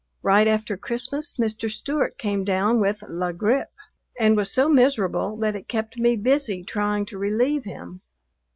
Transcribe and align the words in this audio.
Right 0.23 0.47
after 0.47 0.77
Christmas 0.77 1.35
Mr. 1.35 1.69
Stewart 1.69 2.17
came 2.17 2.43
down 2.43 2.79
with 2.79 3.03
la 3.07 3.31
grippe 3.31 3.67
and 4.19 4.35
was 4.35 4.51
so 4.51 4.67
miserable 4.67 5.37
that 5.37 5.55
it 5.55 5.67
kept 5.67 5.95
me 5.99 6.15
busy 6.15 6.63
trying 6.63 7.05
to 7.05 7.19
relieve 7.19 7.65
him. 7.65 8.01